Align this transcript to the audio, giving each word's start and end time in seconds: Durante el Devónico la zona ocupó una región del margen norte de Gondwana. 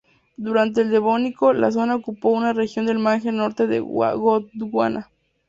Durante 0.35 0.81
el 0.81 0.89
Devónico 0.89 1.53
la 1.53 1.69
zona 1.71 1.93
ocupó 1.93 2.29
una 2.29 2.53
región 2.53 2.87
del 2.87 2.97
margen 2.97 3.37
norte 3.37 3.67
de 3.67 3.81
Gondwana. 3.81 5.11